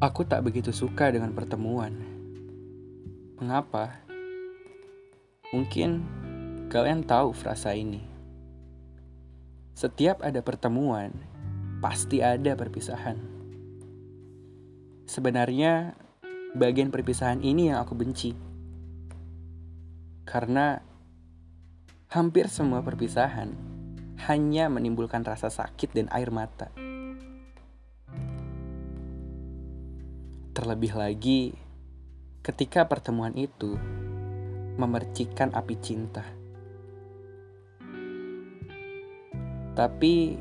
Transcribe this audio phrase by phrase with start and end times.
[0.00, 1.92] Aku tak begitu suka dengan pertemuan.
[3.36, 4.00] Mengapa?
[5.52, 6.00] Mungkin
[6.72, 8.00] kalian tahu frasa ini.
[9.76, 11.12] Setiap ada pertemuan,
[11.84, 13.20] pasti ada perpisahan.
[15.04, 15.92] Sebenarnya,
[16.56, 18.32] bagian perpisahan ini yang aku benci.
[20.24, 20.80] Karena
[22.08, 23.52] hampir semua perpisahan
[24.32, 26.72] hanya menimbulkan rasa sakit dan air mata.
[30.50, 31.54] Terlebih lagi
[32.42, 33.78] ketika pertemuan itu
[34.74, 36.26] memercikan api cinta.
[39.78, 40.34] Tapi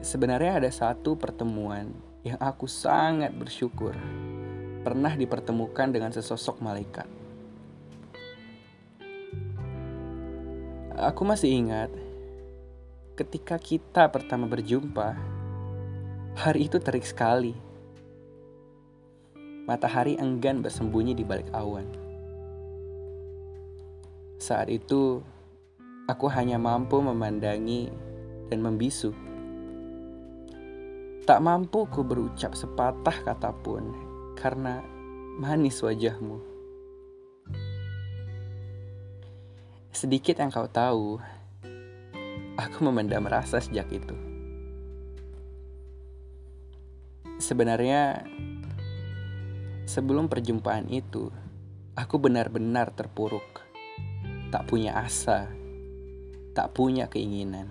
[0.00, 1.92] sebenarnya ada satu pertemuan
[2.24, 3.92] yang aku sangat bersyukur
[4.80, 7.04] pernah dipertemukan dengan sesosok malaikat.
[10.96, 11.92] Aku masih ingat
[13.12, 15.16] ketika kita pertama berjumpa,
[16.40, 17.69] hari itu terik sekali.
[19.70, 21.86] Matahari enggan bersembunyi di balik awan.
[24.42, 25.22] Saat itu,
[26.10, 27.86] aku hanya mampu memandangi
[28.50, 29.14] dan membisu.
[31.22, 33.94] Tak mampu ku berucap sepatah kata pun
[34.34, 34.82] karena
[35.38, 36.42] manis wajahmu.
[39.94, 41.22] Sedikit yang kau tahu,
[42.60, 44.12] Aku memendam rasa sejak itu.
[47.40, 48.20] Sebenarnya,
[49.90, 51.34] sebelum perjumpaan itu,
[51.98, 53.66] aku benar-benar terpuruk,
[54.54, 55.50] tak punya asa,
[56.54, 57.66] tak punya keinginan.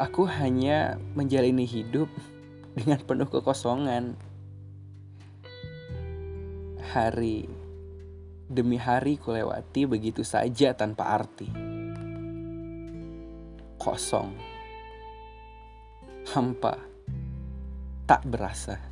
[0.00, 2.08] Aku hanya menjalani hidup
[2.80, 4.16] dengan penuh kekosongan.
[6.96, 7.44] Hari
[8.48, 11.68] demi hari kulewati begitu saja tanpa arti
[13.80, 14.36] kosong,
[16.36, 16.76] hampa,
[18.04, 18.89] tak berasa.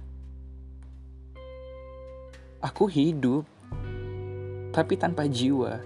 [2.58, 3.46] Aku hidup,
[4.74, 5.78] tapi tanpa jiwa.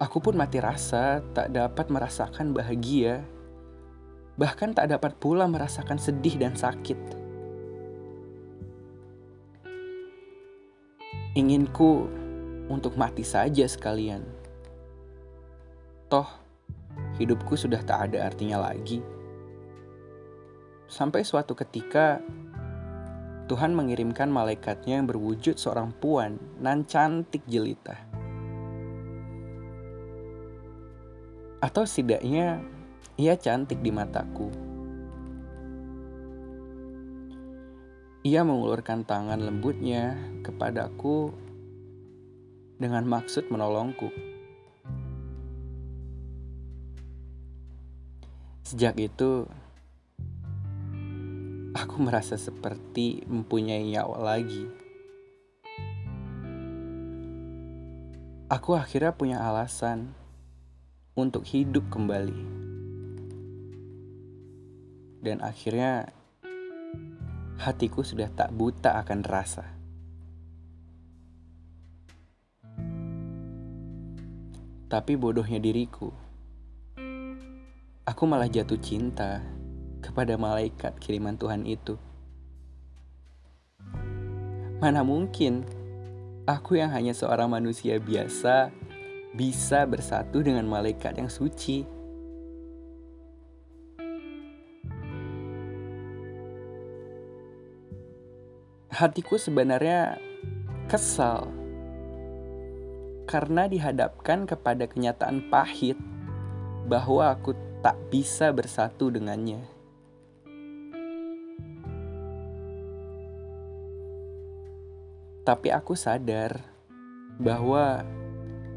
[0.00, 3.20] Aku pun mati rasa, tak dapat merasakan bahagia,
[4.40, 6.98] bahkan tak dapat pula merasakan sedih dan sakit.
[11.36, 12.08] Inginku
[12.70, 14.40] untuk mati saja sekalian
[16.10, 16.26] Toh,
[17.22, 18.98] hidupku sudah tak ada artinya lagi.
[20.90, 22.18] Sampai suatu ketika,
[23.50, 27.98] Tuhan mengirimkan malaikatnya yang berwujud seorang puan nan cantik jelita.
[31.58, 32.62] Atau setidaknya,
[33.18, 34.54] ia cantik di mataku.
[38.22, 40.14] Ia mengulurkan tangan lembutnya
[40.46, 41.34] kepadaku
[42.78, 44.14] dengan maksud menolongku.
[48.62, 49.50] Sejak itu,
[51.80, 54.68] aku merasa seperti mempunyai nyawa lagi.
[58.52, 60.12] Aku akhirnya punya alasan
[61.16, 62.60] untuk hidup kembali.
[65.24, 66.12] Dan akhirnya
[67.56, 69.64] hatiku sudah tak buta akan rasa.
[74.90, 76.10] Tapi bodohnya diriku
[78.10, 79.38] aku malah jatuh cinta
[80.10, 81.94] kepada malaikat kiriman Tuhan itu.
[84.82, 85.62] Mana mungkin
[86.50, 88.74] aku yang hanya seorang manusia biasa
[89.38, 91.86] bisa bersatu dengan malaikat yang suci.
[98.90, 100.18] Hatiku sebenarnya
[100.90, 101.46] kesal
[103.30, 105.94] karena dihadapkan kepada kenyataan pahit
[106.90, 109.79] bahwa aku tak bisa bersatu dengannya.
[115.50, 116.62] Tapi aku sadar
[117.42, 118.06] bahwa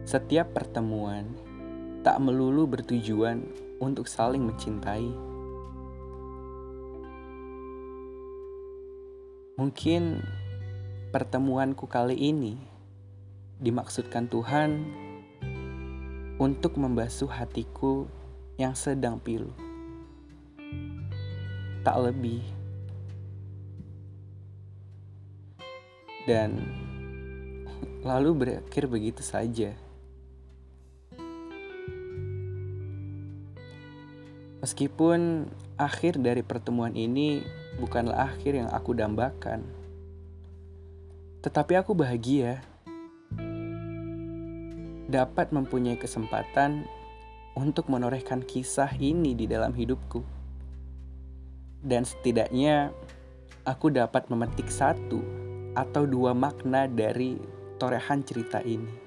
[0.09, 1.29] setiap pertemuan
[2.01, 3.45] tak melulu bertujuan
[3.77, 5.05] untuk saling mencintai.
[9.53, 10.17] Mungkin
[11.13, 12.57] pertemuanku kali ini
[13.61, 14.81] dimaksudkan Tuhan
[16.41, 18.09] untuk membasuh hatiku
[18.57, 19.53] yang sedang pilu.
[21.85, 22.62] Tak lebih.
[26.23, 26.63] Dan
[28.03, 29.75] lalu berakhir begitu saja.
[34.63, 37.43] Meskipun akhir dari pertemuan ini
[37.75, 39.67] bukanlah akhir yang aku dambakan,
[41.43, 42.63] tetapi aku bahagia
[45.11, 46.87] dapat mempunyai kesempatan
[47.59, 50.23] untuk menorehkan kisah ini di dalam hidupku.
[51.83, 52.95] Dan setidaknya
[53.67, 55.42] aku dapat memetik satu
[55.73, 57.37] atau dua makna dari
[57.81, 59.01] torehan cerita ini.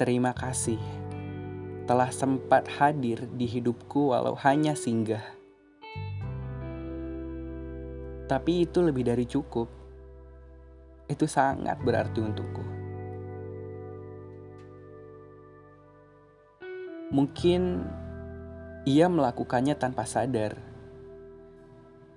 [0.00, 0.80] Terima kasih
[1.86, 5.22] telah sempat hadir di hidupku walau hanya singgah.
[8.26, 9.68] Tapi itu lebih dari cukup.
[11.04, 12.64] Itu sangat berarti untukku.
[17.12, 17.84] Mungkin
[18.86, 20.58] ia melakukannya tanpa sadar.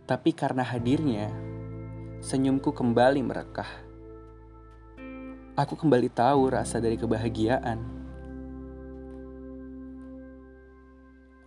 [0.06, 1.34] Tapi karena hadirnya,
[2.22, 3.86] senyumku kembali merekah
[5.56, 7.80] aku kembali tahu rasa dari kebahagiaan.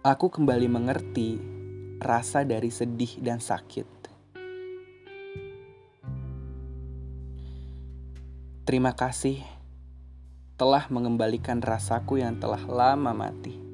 [0.01, 1.37] Aku kembali mengerti
[2.01, 3.89] rasa dari sedih dan sakit.
[8.65, 9.45] Terima kasih
[10.57, 13.68] telah mengembalikan rasaku yang telah lama mati.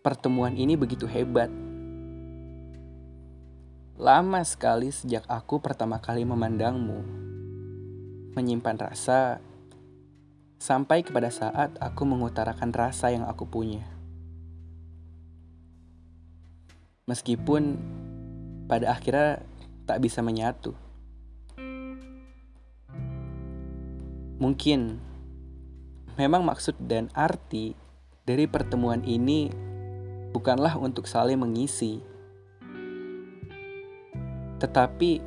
[0.00, 1.52] Pertemuan ini begitu hebat.
[4.00, 7.04] Lama sekali sejak aku pertama kali memandangmu
[8.32, 9.44] menyimpan rasa
[10.56, 13.84] sampai kepada saat aku mengutarakan rasa yang aku punya.
[17.04, 17.76] Meskipun
[18.72, 19.44] pada akhirnya
[19.84, 20.72] tak bisa menyatu.
[24.40, 24.96] Mungkin
[26.16, 27.76] memang maksud dan arti
[28.24, 29.68] dari pertemuan ini
[30.30, 31.98] bukanlah untuk saling mengisi,
[34.62, 35.20] tetapi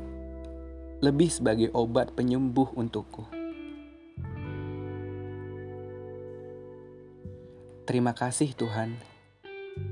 [1.04, 3.28] lebih sebagai obat penyembuh untukku.
[7.84, 8.96] Terima kasih Tuhan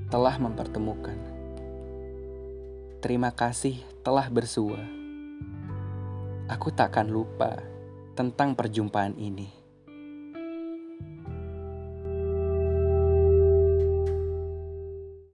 [0.08, 1.20] telah mempertemukan.
[3.04, 4.80] Terima kasih telah bersua.
[6.48, 7.60] Aku takkan lupa
[8.16, 9.61] tentang perjumpaan ini.